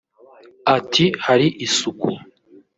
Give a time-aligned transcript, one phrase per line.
[0.77, 2.09] Ati “Hari isuku